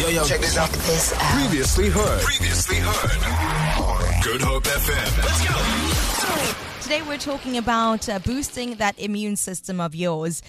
[0.00, 0.70] Yo, yo, check this out.
[0.70, 1.20] This out.
[1.38, 2.22] Previously heard.
[2.22, 4.24] Previously heard.
[4.24, 5.18] Good Hope FM.
[5.18, 6.80] Let's go.
[6.80, 10.42] Today we're talking about uh, boosting that immune system of yours.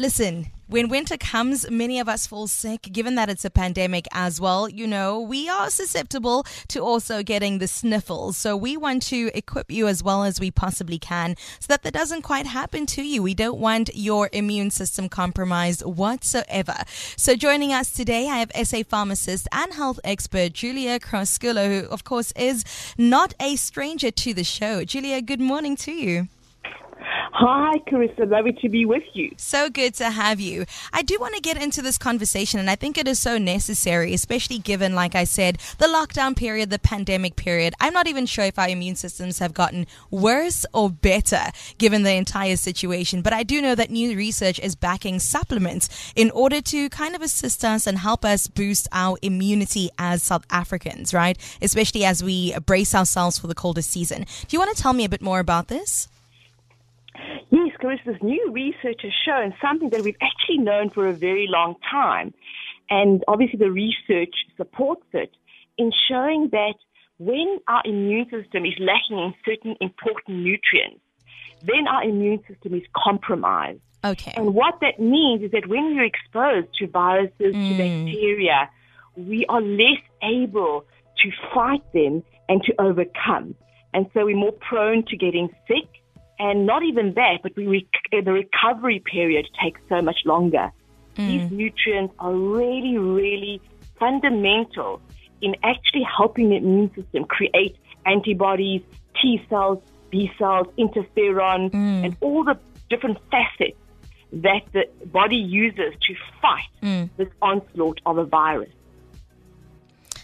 [0.00, 4.40] Listen, when winter comes, many of us fall sick, given that it's a pandemic as
[4.40, 4.66] well.
[4.66, 8.38] You know, we are susceptible to also getting the sniffles.
[8.38, 11.92] So we want to equip you as well as we possibly can so that that
[11.92, 13.22] doesn't quite happen to you.
[13.22, 16.76] We don't want your immune system compromised whatsoever.
[17.18, 22.04] So joining us today, I have SA pharmacist and health expert Giulia Criscuolo, who, of
[22.04, 22.64] course, is
[22.96, 24.82] not a stranger to the show.
[24.82, 26.28] Giulia, good morning to you.
[27.32, 28.28] Hi, Carissa.
[28.28, 29.32] Lovely to be with you.
[29.36, 30.66] So good to have you.
[30.92, 34.12] I do want to get into this conversation, and I think it is so necessary,
[34.12, 37.74] especially given, like I said, the lockdown period, the pandemic period.
[37.80, 41.44] I'm not even sure if our immune systems have gotten worse or better
[41.78, 46.32] given the entire situation, but I do know that new research is backing supplements in
[46.32, 51.14] order to kind of assist us and help us boost our immunity as South Africans,
[51.14, 51.38] right?
[51.62, 54.22] Especially as we brace ourselves for the colder season.
[54.22, 56.08] Do you want to tell me a bit more about this?
[57.82, 62.34] This new research has shown something that we've actually known for a very long time.
[62.90, 65.30] And obviously, the research supports it
[65.78, 66.74] in showing that
[67.18, 71.00] when our immune system is lacking in certain important nutrients,
[71.62, 73.80] then our immune system is compromised.
[74.04, 74.32] Okay.
[74.34, 78.06] And what that means is that when you're exposed to viruses, to Mm.
[78.06, 78.70] bacteria,
[79.16, 80.84] we are less able
[81.18, 83.54] to fight them and to overcome.
[83.92, 85.99] And so we're more prone to getting sick.
[86.40, 90.72] And not even that, but we rec- the recovery period takes so much longer.
[91.16, 91.28] Mm.
[91.28, 93.60] These nutrients are really, really
[93.98, 95.02] fundamental
[95.42, 98.80] in actually helping the immune system create antibodies,
[99.20, 102.04] T cells, B cells, interferon, mm.
[102.06, 103.76] and all the different facets
[104.32, 107.10] that the body uses to fight mm.
[107.18, 108.72] this onslaught of a virus.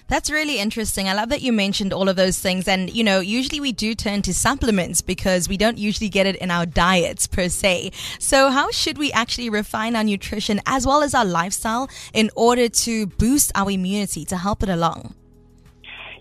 [0.08, 1.08] That's really interesting.
[1.08, 2.68] I love that you mentioned all of those things.
[2.68, 6.36] And, you know, usually we do turn to supplements because we don't usually get it
[6.36, 7.90] in our diets per se.
[8.20, 12.68] So, how should we actually refine our nutrition as well as our lifestyle in order
[12.68, 15.14] to boost our immunity to help it along?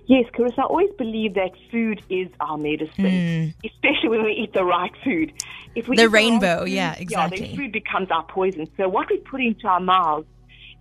[0.08, 3.68] Yes, Carissa, I always believe that food is our medicine, hmm.
[3.68, 5.34] especially when we eat the right food.
[5.74, 7.40] If we The rainbow, food, yeah, Yeah, exactly.
[7.40, 8.68] then food becomes our poison.
[8.78, 10.28] So what we put into our mouths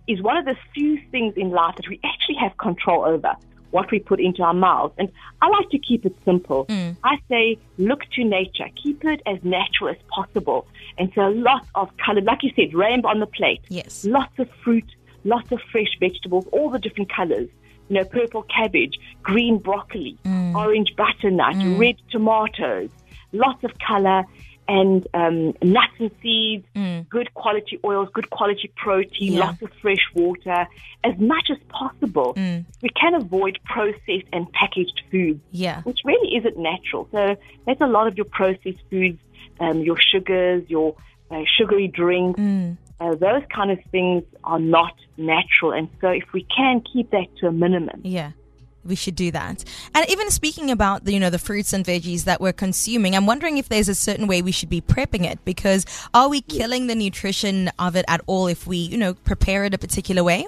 [0.07, 3.35] is one of the few things in life that we actually have control over.
[3.71, 4.93] What we put into our mouths.
[4.97, 5.11] And
[5.41, 6.65] I like to keep it simple.
[6.69, 6.91] Hmm.
[7.03, 8.69] I say, look to nature.
[8.81, 10.65] Keep it as natural as possible.
[10.97, 13.61] And so lots of color, like you said, rainbow on the plate.
[13.67, 14.05] Yes.
[14.05, 14.89] Lots of fruit,
[15.25, 17.49] lots of fresh vegetables, all the different colors.
[17.89, 20.55] You know, purple cabbage, green broccoli, hmm.
[20.55, 21.77] orange butternut, hmm.
[21.77, 22.89] red tomatoes,
[23.33, 24.23] lots of color,
[24.67, 26.65] and um, nuts and seeds,
[27.09, 29.39] good quality oils, good quality protein, Yeah.
[29.45, 30.67] lots of fresh water,
[31.03, 32.33] as much as possible.
[32.81, 35.81] We can avoid processed and packaged foods Yeah.
[35.83, 37.07] which really isn't natural.
[37.11, 39.19] So that's a lot of your processed foods,
[39.59, 40.95] um, your sugars, your
[41.31, 42.39] uh, sugary drinks.
[42.99, 47.27] Uh, those kind of things are not natural, and so if we can keep that
[47.37, 48.31] to a minimum, Yeah.
[48.85, 49.63] We should do that.
[49.93, 53.25] And even speaking about the, you know, the fruits and veggies that we're consuming, I'm
[53.25, 56.87] wondering if there's a certain way we should be prepping it because are we killing
[56.87, 60.47] the nutrition of it at all if we, you know, prepare it a particular way?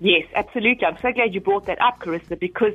[0.00, 0.86] Yes, absolutely.
[0.86, 2.74] I'm so glad you brought that up, Carissa, because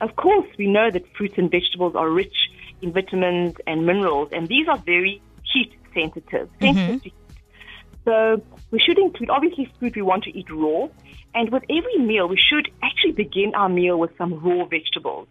[0.00, 4.48] of course we know that fruits and vegetables are rich in vitamins and minerals, and
[4.48, 6.48] these are very heat sensitive.
[6.60, 6.76] Mm-hmm.
[6.76, 7.14] sensitive to heat.
[8.04, 10.88] So we should include obviously food we want to eat raw,
[11.34, 15.28] and with every meal we should actually begin our meal with some raw vegetables.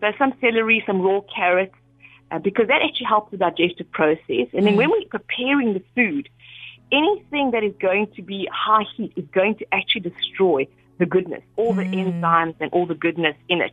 [0.00, 1.74] So some celery, some raw carrots,
[2.30, 4.48] uh, because that actually helps the digestive process.
[4.52, 6.28] And then when we're preparing the food,
[6.92, 10.66] anything that is going to be high heat is going to actually destroy
[10.98, 13.72] the goodness, all the enzymes and all the goodness in it.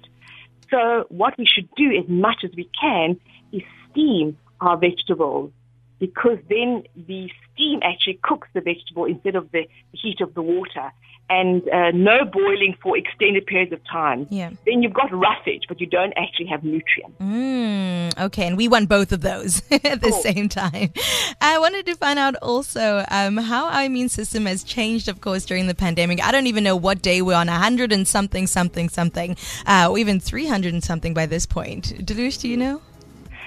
[0.69, 3.19] So what we should do as much as we can
[3.51, 3.61] is
[3.91, 5.51] steam our vegetables
[6.00, 10.91] because then the steam actually cooks the vegetable instead of the heat of the water.
[11.28, 14.28] And uh, no boiling for extended periods of time.
[14.29, 14.52] Yeah.
[14.67, 17.17] Then you've got roughage, but you don't actually have nutrients.
[17.19, 20.22] Mm, okay, and we want both of those at the Cool.
[20.22, 20.93] same time.
[21.41, 25.46] I wanted to find out also um, how our immune system has changed, of course,
[25.46, 26.23] during the pandemic.
[26.23, 29.35] I don't even know what day we're on, 100 and something, something, something,
[29.66, 32.05] uh, or even 300 and something by this point.
[32.05, 32.81] Deluge, do you know?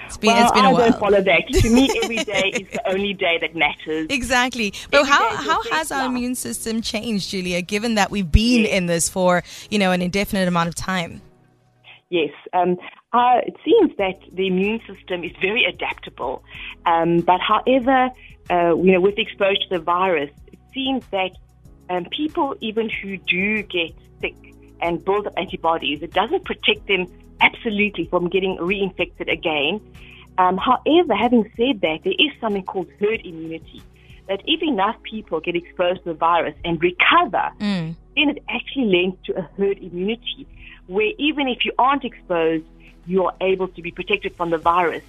[0.08, 0.90] It's been, well, it's been I a while.
[0.90, 1.46] don't follow that.
[1.48, 4.06] to me, every day is the only day that matters.
[4.08, 4.72] Exactly.
[4.90, 6.08] But Every how, how has our now.
[6.08, 10.48] immune system changed, Giulia, given that we've been in this for, you know, an indefinite
[10.48, 11.20] amount of time?
[12.08, 12.30] Yes.
[12.54, 12.78] Um,
[13.12, 16.42] uh, it seems that the immune system is very adaptable.
[16.86, 18.10] Um, but however,
[18.50, 21.32] uh, you know, with exposure to the virus, it seems that
[21.90, 24.34] um, people even who do get sick
[24.80, 27.06] and build up antibodies, it doesn't protect them
[27.40, 29.80] absolutely from getting reinfected again.
[30.38, 33.82] Um, however, having said that, there is something called herd immunity.
[34.28, 37.94] That if enough people get exposed to the virus and recover, Mm.
[38.14, 40.46] then it actually links to a herd immunity,
[40.86, 42.64] where even if you aren't exposed,
[43.06, 45.02] you're able to be protected from the virus.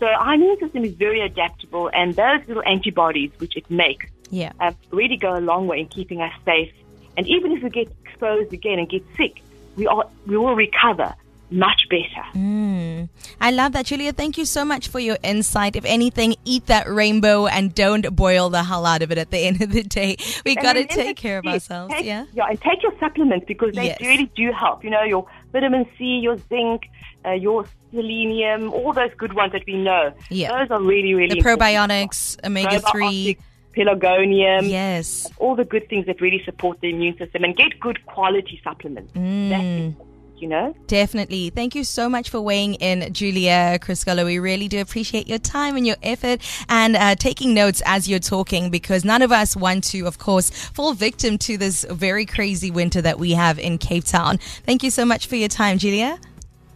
[0.00, 4.52] So our immune system is very adaptable, and those little antibodies which it makes Yeah.
[4.60, 6.72] uh, really go a long way in keeping us safe.
[7.16, 9.40] And even if we get exposed again and get sick,
[9.76, 11.14] we are we will recover
[11.50, 12.26] much better.
[12.34, 13.08] Mm.
[13.40, 14.12] I love that, Giulia.
[14.12, 15.76] Thank you so much for your insight.
[15.76, 19.38] If anything, eat that rainbow and don't boil the hell out of it at the
[19.46, 20.16] end of the day.
[20.44, 21.94] We got to take care of ourselves.
[21.94, 22.26] take- yeah.
[22.34, 24.00] yeah, and take your supplements because they Yes.
[24.00, 24.84] really do help.
[24.84, 26.82] You know, your vitamin C, your zinc,
[27.24, 30.12] uh, your selenium, all those good ones that we know.
[30.30, 30.58] Yeah.
[30.58, 33.38] those are really really The probiotics, omega 3.
[33.76, 35.30] Pelargonium, Yes.
[35.38, 39.12] all the good things that really support the immune system, and get good quality supplements.
[39.14, 39.94] That's Mm.
[40.40, 40.74] You know.
[40.86, 41.50] Definitely.
[41.50, 44.24] Thank you so much for weighing in, Giulia Criscuolo.
[44.24, 48.18] We really do appreciate your time and your effort and uh, taking notes as you're
[48.20, 52.70] talking because none of us want to, of course, fall victim to this very crazy
[52.70, 54.38] winter that we have in Cape Town.
[54.64, 56.18] Thank you so much for your time, Giulia.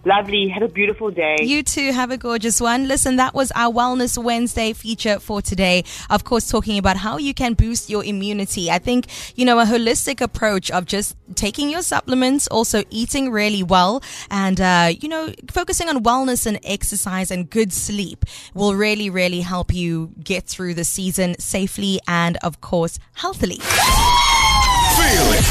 [0.04, 0.48] Lovely.
[0.48, 1.36] Have a beautiful day.
[1.42, 2.88] You too have a gorgeous one.
[2.88, 5.84] Listen, that was our Wellness Wednesday feature for today.
[6.10, 8.70] Of course, talking about how you can boost your immunity.
[8.70, 9.06] I think,
[9.36, 14.60] you know, a holistic approach of just taking your supplements, also eating really well, and,
[14.60, 19.72] uh, you know, focusing on wellness and exercise and good sleep will really, really help
[19.72, 23.60] you get through the season safely and, of course, healthily.